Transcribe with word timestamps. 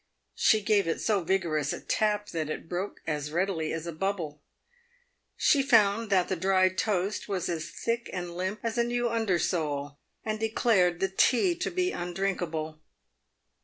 She 0.33 0.63
gave 0.63 0.87
it 0.87 0.99
so 0.99 1.21
vigorous 1.23 1.71
a 1.71 1.79
tap 1.79 2.29
that 2.29 2.49
it 2.49 2.67
broke 2.67 3.01
as 3.05 3.29
readily 3.31 3.71
as 3.71 3.85
a 3.85 3.91
bubble. 3.91 4.41
She 5.37 5.61
found 5.61 6.09
that 6.09 6.27
the 6.27 6.35
dried 6.35 6.75
toast 6.75 7.29
was 7.29 7.47
as 7.47 7.69
thick 7.69 8.09
and 8.11 8.35
limp 8.35 8.61
as 8.63 8.79
a 8.79 8.83
new 8.83 9.09
undersole, 9.09 9.97
and 10.25 10.39
declared 10.39 11.01
the 11.01 11.07
tea 11.15 11.53
to 11.57 11.69
be 11.69 11.91
undrinkable. 11.91 12.81